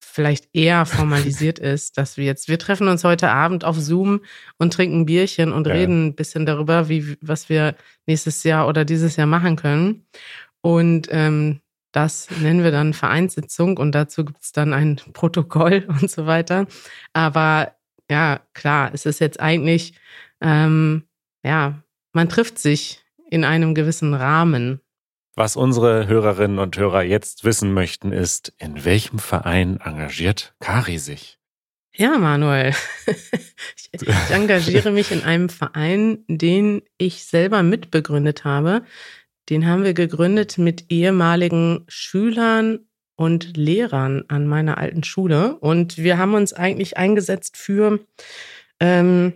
[0.00, 4.20] vielleicht eher formalisiert ist, dass wir jetzt, wir treffen uns heute Abend auf Zoom
[4.58, 5.74] und trinken ein Bierchen und Ja.
[5.74, 7.74] reden ein bisschen darüber, wie, was wir
[8.06, 10.06] nächstes Jahr oder dieses Jahr machen können.
[10.60, 11.60] Und ähm,
[11.92, 16.66] das nennen wir dann Vereinssitzung und dazu gibt es dann ein Protokoll und so weiter.
[17.12, 17.72] Aber
[18.10, 19.94] ja, klar, es ist jetzt eigentlich,
[20.40, 21.02] ähm,
[21.44, 24.80] ja, man trifft sich in einem gewissen Rahmen.
[25.38, 31.38] Was unsere Hörerinnen und Hörer jetzt wissen möchten, ist, in welchem Verein engagiert Kari sich?
[31.94, 32.74] Ja, Manuel.
[33.06, 38.82] ich, ich engagiere mich in einem Verein, den ich selber mitbegründet habe.
[39.48, 42.80] Den haben wir gegründet mit ehemaligen Schülern
[43.14, 45.54] und Lehrern an meiner alten Schule.
[45.58, 48.00] Und wir haben uns eigentlich eingesetzt für
[48.80, 49.34] ähm,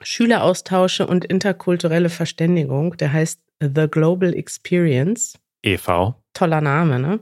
[0.00, 2.96] Schüleraustausche und interkulturelle Verständigung.
[2.98, 5.38] Der heißt The Global Experience.
[5.62, 6.14] EV.
[6.34, 7.20] Toller Name, ne?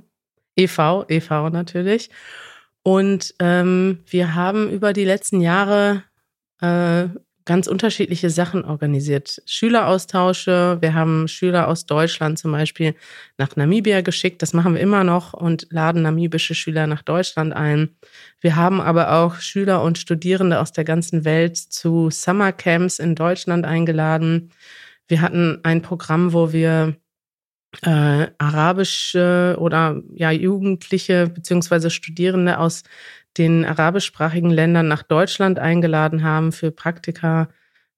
[0.57, 2.11] EV, EV natürlich.
[2.83, 6.05] Und ähm, wir haben über die letzten Jahre
[6.61, 7.09] äh,
[7.47, 9.41] ganz unterschiedliche Sachen organisiert.
[9.47, 10.79] Schüleraustausche.
[10.81, 12.95] Wir haben Schüler aus Deutschland zum Beispiel
[13.39, 14.43] nach Namibia geschickt.
[14.43, 17.97] Das machen wir immer noch und laden namibische Schüler nach Deutschland ein.
[18.41, 23.65] Wir haben aber auch Schüler und Studierende aus der ganzen Welt zu Summercamps in Deutschland
[23.65, 24.51] eingeladen.
[25.09, 26.97] Wir hatten ein Programm, wo wir
[27.83, 32.83] äh, arabische oder ja Jugendliche beziehungsweise Studierende aus
[33.37, 37.49] den arabischsprachigen Ländern nach Deutschland eingeladen haben für Praktika.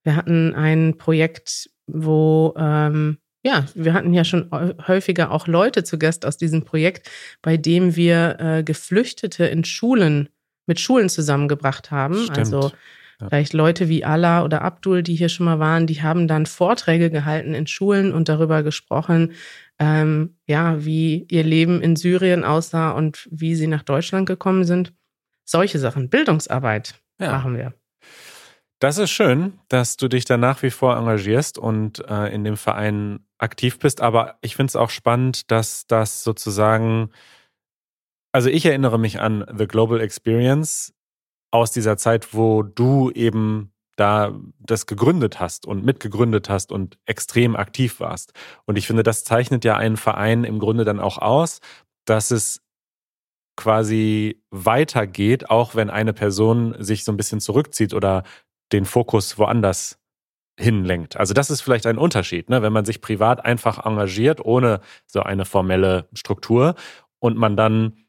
[0.03, 4.51] Wir hatten ein Projekt, wo ähm, ja, wir hatten ja schon
[4.87, 7.09] häufiger auch Leute zu Gast aus diesem Projekt,
[7.41, 10.29] bei dem wir äh, Geflüchtete in Schulen
[10.67, 12.17] mit Schulen zusammengebracht haben.
[12.17, 12.39] Stimmt.
[12.39, 12.73] Also.
[13.19, 17.11] Vielleicht Leute wie Allah oder Abdul, die hier schon mal waren, die haben dann Vorträge
[17.11, 19.33] gehalten in Schulen und darüber gesprochen,
[19.79, 24.93] ähm, ja, wie ihr Leben in Syrien aussah und wie sie nach Deutschland gekommen sind.
[25.45, 26.11] Solche Sachen.
[26.11, 27.33] Bildungsarbeit Ja.
[27.33, 27.75] machen wir.
[28.81, 32.57] Das ist schön, dass du dich da nach wie vor engagierst und äh, in dem
[32.57, 34.01] Verein aktiv bist.
[34.01, 37.11] Aber ich finde es auch spannend, dass das sozusagen,
[38.33, 40.95] also ich erinnere mich an The Global Experience
[41.51, 47.57] aus dieser Zeit, wo du eben da das gegründet hast und mitgegründet hast und extrem
[47.57, 48.33] aktiv warst.
[48.65, 51.61] Und ich finde, das zeichnet ja einen Verein im Grunde dann auch aus,
[52.05, 52.63] dass es
[53.57, 58.23] quasi weitergeht, auch wenn eine Person sich so ein bisschen zurückzieht oder
[58.73, 59.99] den Fokus woanders
[60.59, 61.17] hinlenkt.
[61.17, 62.63] Also das ist vielleicht ein Unterschied, ne?
[62.63, 66.77] wenn man sich privat einfach engagiert, ohne so eine formelle Struktur
[67.19, 68.05] und man dann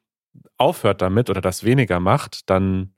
[0.58, 2.94] aufhört damit oder das weniger macht, dann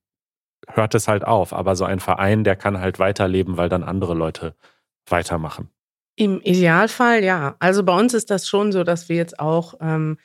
[0.67, 1.53] hört es halt auf.
[1.53, 4.55] Aber so ein Verein, der kann halt weiterleben, weil dann andere Leute
[5.07, 5.69] weitermachen.
[6.15, 7.55] Im Idealfall ja.
[7.59, 10.17] Also bei uns ist das schon so, dass wir jetzt auch ähm,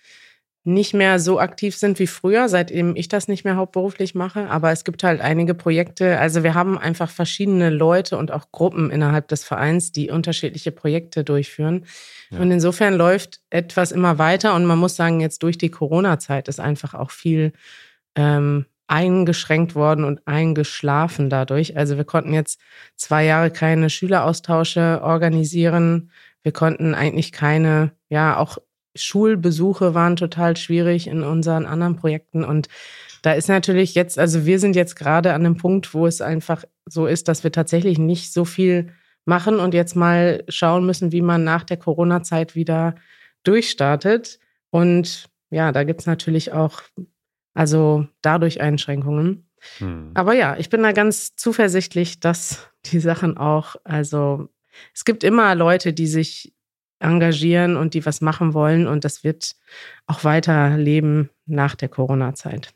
[0.66, 4.51] nicht mehr so aktiv sind wie früher, seitdem ich das nicht mehr hauptberuflich mache.
[4.51, 6.18] Aber es gibt halt einige Projekte.
[6.18, 11.22] Also wir haben einfach verschiedene Leute und auch Gruppen innerhalb des Vereins, die unterschiedliche Projekte
[11.22, 11.87] durchführen.
[12.31, 12.40] Ja.
[12.40, 14.55] Und insofern läuft etwas immer weiter.
[14.57, 17.53] Und man muss sagen, jetzt durch die Corona-Zeit ist einfach auch viel
[18.16, 21.77] ähm, eingeschränkt worden und eingeschlafen dadurch.
[21.77, 22.61] Also wir konnten jetzt
[22.94, 26.11] zwei Jahre keine Schüleraustausche organisieren.
[26.42, 28.59] Wir konnten eigentlich keine, ja, auch
[28.94, 32.44] Schulbesuche waren total schwierig in unseren anderen Projekten.
[32.44, 32.68] Und
[33.22, 36.64] da ist natürlich jetzt, also wir sind jetzt gerade an dem Punkt, wo es einfach
[36.87, 38.92] so ist, dass wir tatsächlich nicht so viel
[39.25, 42.94] machen und jetzt mal schauen müssen, wie man nach der Corona-Zeit wieder
[43.42, 44.38] durchstartet.
[44.70, 46.81] Und ja, da gibt's natürlich auch,
[47.57, 49.49] also dadurch Einschränkungen.
[49.79, 50.12] Hm.
[50.14, 54.49] Aber ja, ich bin da ganz zuversichtlich, dass die Sachen auch, also
[54.95, 56.53] es gibt immer Leute, die sich
[56.99, 59.57] engagieren und die was machen wollen und das wird
[60.07, 62.75] auch weiterleben nach der Corona-Zeit.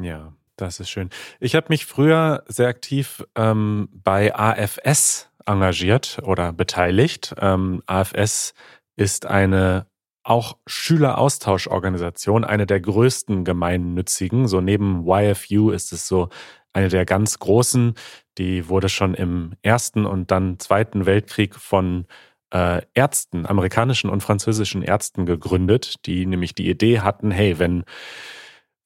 [0.00, 1.10] Ja, das ist schön.
[1.40, 7.34] Ich habe mich früher sehr aktiv ähm, bei AFS engagiert oder beteiligt.
[7.38, 8.54] Ähm, AFS
[8.96, 9.86] ist eine
[10.22, 14.48] auch Schüleraustauschorganisation, eine der größten gemeinnützigen.
[14.48, 16.28] So neben YFU ist es so
[16.72, 17.94] eine der ganz großen.
[18.38, 22.06] Die wurde schon im Ersten und dann Zweiten Weltkrieg von
[22.52, 27.84] äh, Ärzten, amerikanischen und französischen Ärzten gegründet, die nämlich die Idee hatten, hey, wenn,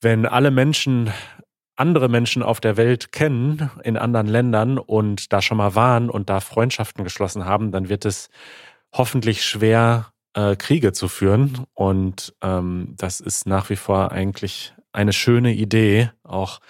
[0.01, 1.11] wenn alle Menschen
[1.77, 6.31] andere Menschen auf der Welt kennen, in anderen Ländern und da schon mal waren und
[6.31, 8.31] da Freundschaften geschlossen haben, dann wird es
[8.93, 11.65] hoffentlich schwer, äh, Kriege zu führen.
[11.75, 16.61] Und ähm, das ist nach wie vor eigentlich eine schöne Idee, auch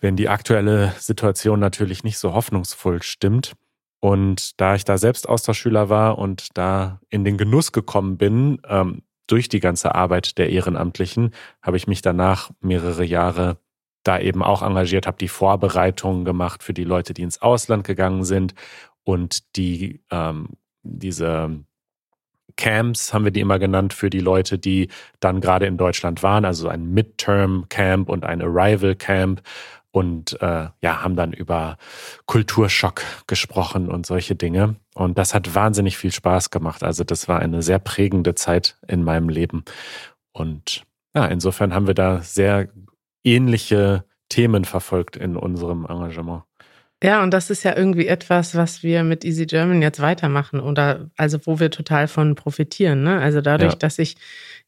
[0.00, 3.54] wenn die aktuelle Situation natürlich nicht so hoffnungsvoll stimmt.
[4.00, 9.02] Und da ich da selbst Austauschschüler war und da in den Genuss gekommen bin, ähm,
[9.26, 11.32] durch die ganze Arbeit der Ehrenamtlichen,
[11.62, 13.58] habe ich mich danach mehrere Jahre
[14.04, 18.24] da eben auch engagiert, habe die Vorbereitungen gemacht für die Leute, die ins Ausland gegangen
[18.24, 18.54] sind
[19.04, 20.50] und die ähm,
[20.82, 21.64] diese
[22.56, 24.88] Camps haben wir die immer genannt für die Leute, die
[25.20, 29.42] dann gerade in Deutschland waren, also ein Midterm Camp und ein Arrival Camp
[29.90, 31.76] und äh, ja, haben dann über
[32.26, 34.76] Kulturschock gesprochen und solche Dinge.
[34.94, 36.82] Und das hat wahnsinnig viel Spaß gemacht.
[36.82, 39.64] Also das war eine sehr prägende Zeit in meinem Leben.
[40.32, 40.84] Und
[41.14, 42.68] ja, insofern haben wir da sehr
[43.24, 46.42] ähnliche Themen verfolgt in unserem Engagement.
[47.02, 51.10] Ja, und das ist ja irgendwie etwas, was wir mit Easy German jetzt weitermachen oder
[51.16, 53.04] also wo wir total von profitieren.
[53.04, 53.20] Ne?
[53.20, 53.78] Also dadurch, Ja.
[53.78, 54.16] dass ich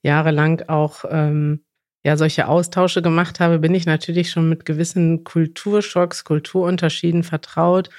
[0.03, 1.65] jahrelang auch ähm,
[2.05, 7.91] ja solche Austausche gemacht habe, bin ich natürlich schon mit gewissen Kulturschocks, Kulturunterschieden vertraut.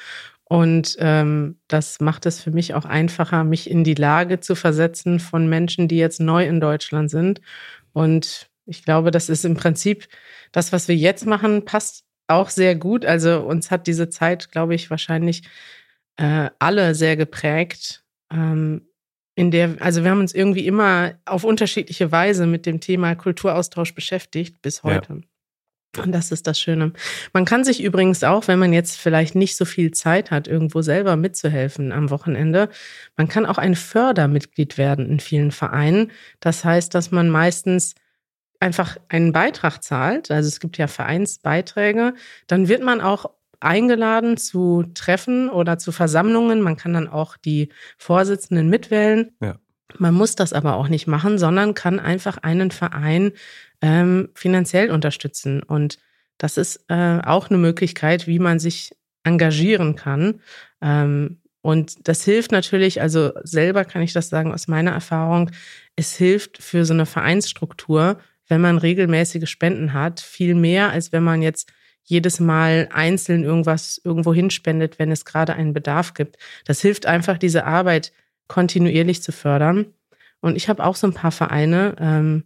[0.45, 5.19] Und ähm, das macht es für mich auch einfacher, mich in die Lage zu versetzen
[5.19, 7.41] von Menschen, die jetzt neu in Deutschland sind.
[7.93, 10.07] Und ich glaube, das ist im Prinzip
[10.51, 13.05] das, was wir jetzt machen, passt auch sehr gut.
[13.05, 15.43] Also uns hat diese Zeit, glaube ich, wahrscheinlich
[16.17, 18.03] äh, alle sehr geprägt.
[18.31, 18.87] Ähm,
[19.35, 23.95] in der, also wir haben uns irgendwie immer auf unterschiedliche Weise mit dem Thema Kulturaustausch
[23.95, 25.13] beschäftigt bis heute.
[25.13, 26.03] Ja.
[26.03, 26.93] Und das ist das Schöne.
[27.33, 30.81] Man kann sich übrigens auch, wenn man jetzt vielleicht nicht so viel Zeit hat, irgendwo
[30.81, 32.69] selber mitzuhelfen am Wochenende,
[33.17, 36.11] man kann auch ein Fördermitglied werden in vielen Vereinen.
[36.39, 37.95] Das heißt, dass man meistens
[38.62, 42.13] einfach einen Beitrag zahlt, also es gibt ja Vereinsbeiträge,
[42.47, 46.62] dann wird man auch eingeladen zu Treffen oder zu Versammlungen.
[46.62, 49.32] Man kann dann auch die Vorsitzenden mitwählen.
[49.41, 49.56] Ja.
[49.97, 53.34] Man muss das aber auch nicht machen, sondern kann einfach einen Verein
[53.82, 55.62] ähm, finanziell unterstützen.
[55.63, 56.00] Und
[56.38, 60.41] das ist äh, auch eine Möglichkeit, wie man sich engagieren kann.
[60.82, 65.52] Ähm, und das hilft natürlich, also selber kann ich das sagen aus meiner Erfahrung,
[65.95, 68.17] es hilft für so eine Vereinsstruktur,
[68.51, 71.71] wenn man regelmäßige Spenden hat, viel mehr, als wenn man jetzt
[72.03, 76.37] jedes Mal einzeln irgendwas irgendwo hinspendet, wenn es gerade einen Bedarf gibt.
[76.65, 78.11] Das hilft einfach, diese Arbeit
[78.47, 79.85] kontinuierlich zu fördern.
[80.41, 82.43] Und ich habe auch so ein paar Vereine, ähm,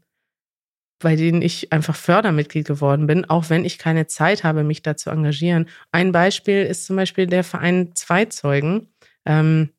[1.00, 4.96] bei denen ich einfach Fördermitglied geworden bin, auch wenn ich keine Zeit habe, mich da
[4.96, 5.68] zu engagieren.
[5.92, 8.94] Ein Beispiel ist zum Beispiel der Verein Zweizeugen,
[9.26, 9.72] ähm,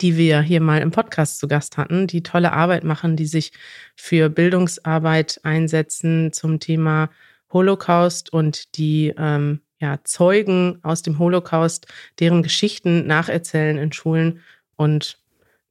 [0.00, 3.52] die wir hier mal im Podcast zu Gast hatten, die tolle Arbeit machen, die sich
[3.96, 7.10] für Bildungsarbeit einsetzen zum Thema
[7.52, 11.86] Holocaust und die ähm, ja, Zeugen aus dem Holocaust,
[12.18, 14.40] deren Geschichten nacherzählen in Schulen.
[14.76, 15.18] Und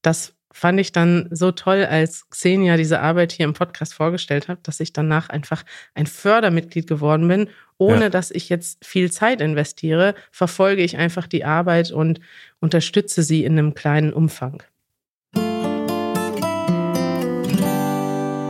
[0.01, 4.65] das fand ich dann so toll, als Xenia diese Arbeit hier im Podcast vorgestellt hat,
[4.67, 5.63] dass ich danach einfach
[5.93, 7.49] ein Fördermitglied geworden bin.
[7.77, 8.09] Ohne ja.
[8.09, 12.21] dass ich jetzt viel Zeit investiere, verfolge ich einfach die Arbeit und
[12.61, 14.63] unterstütze sie in einem kleinen Umfang.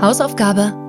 [0.01, 0.83] Hausaufgabe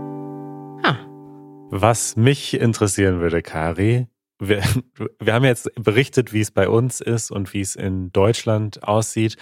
[1.76, 4.06] was mich interessieren würde, Kari,
[4.38, 4.62] wir,
[5.20, 9.36] wir haben jetzt berichtet, wie es bei uns ist und wie es in Deutschland aussieht.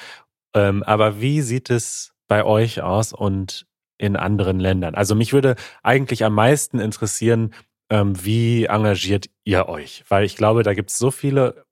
[0.55, 3.67] Ähm, aber wie sieht es bei euch aus und
[3.99, 4.95] in anderen Ländern?
[4.95, 7.53] Also mich würde eigentlich am meisten interessieren,
[7.91, 10.05] ähm, wie engagiert ihr euch?
[10.09, 11.65] Weil ich glaube, da gibt es so viele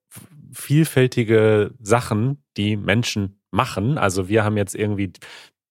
[0.53, 3.97] vielfältige Sachen, die Menschen machen.
[3.97, 5.13] Also wir haben jetzt irgendwie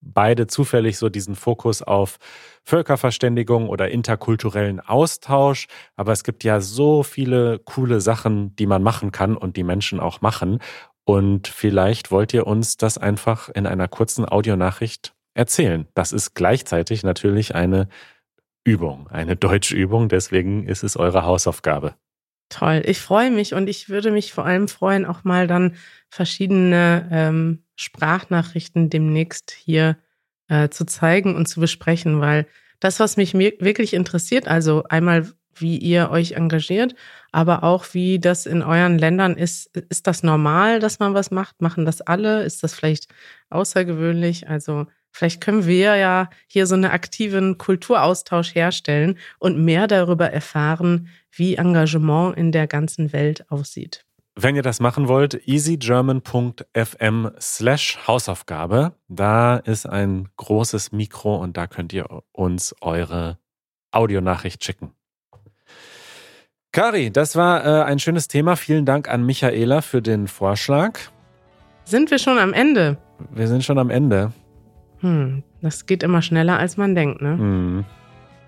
[0.01, 2.19] beide zufällig so diesen Fokus auf
[2.65, 5.67] Völkerverständigung oder interkulturellen Austausch.
[5.97, 10.01] Aber es gibt ja so viele coole Sachen, die man machen kann und die Menschen
[10.01, 10.59] auch machen.
[11.05, 15.87] Und vielleicht wollt ihr uns das einfach in einer kurzen Audionachricht erzählen.
[15.95, 17.89] Das ist gleichzeitig natürlich eine
[18.65, 20.09] Übung, eine Deutschübung.
[20.09, 21.95] Deswegen ist es eure Hausaufgabe.
[22.51, 25.77] Toll, ich freue mich und ich würde mich vor allem freuen, auch mal dann
[26.09, 29.97] verschiedene ähm, Sprachnachrichten demnächst hier
[30.49, 32.47] äh, zu zeigen und zu besprechen, weil
[32.81, 35.31] das, was mich wirklich interessiert, also einmal,
[35.61, 36.95] wie ihr euch engagiert,
[37.33, 39.77] aber auch, wie das in euren Ländern ist.
[39.77, 41.61] Ist das normal, dass man was macht?
[41.61, 42.43] Machen das alle?
[42.43, 43.09] Ist das vielleicht
[43.51, 44.49] außergewöhnlich?
[44.49, 51.09] Also vielleicht können wir ja hier so einen aktiven Kulturaustausch herstellen und mehr darüber erfahren,
[51.31, 54.05] wie Engagement in der ganzen Welt aussieht.
[54.37, 58.95] Wenn ihr das machen wollt, easygerman.fm slash Hausaufgabe.
[59.09, 63.39] Da ist ein großes Mikro und da könnt ihr uns eure
[63.91, 64.93] Audionachricht schicken.
[66.73, 68.55] Kari, das war äh, ein schönes Thema.
[68.55, 71.01] Vielen Dank an Michaela für den Vorschlag.
[71.85, 72.97] Sind wir schon am Ende?
[73.33, 74.33] Wir sind schon am Ende.
[75.01, 77.31] Hm, das geht immer schneller, als man denkt, ne?
[77.31, 77.85] Hm.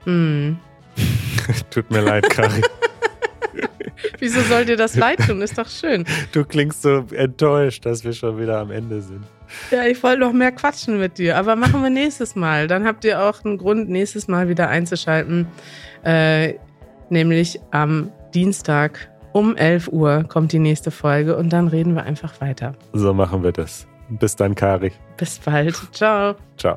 [0.05, 0.59] Hm.
[1.71, 2.63] Tut mir leid, Kari.
[4.21, 5.43] Wieso soll dir das leid tun?
[5.43, 6.05] Ist doch schön.
[6.31, 9.25] Du klingst so enttäuscht, dass wir schon wieder am Ende sind.
[9.73, 12.69] Ja, ich wollte noch mehr quatschen mit dir, aber machen wir nächstes Mal.
[12.69, 15.49] Dann habt ihr auch einen Grund, nächstes Mal wieder einzuschalten.
[16.05, 16.55] Äh,
[17.13, 22.41] nämlich am Dienstag um 11 Uhr kommt die nächste Folge und dann reden wir einfach
[22.41, 22.73] weiter.
[22.93, 23.87] So machen wir das.
[24.09, 24.93] Bis dann, Kari.
[25.17, 25.75] Bis bald.
[25.93, 26.35] Ciao.
[26.57, 26.77] Ciao.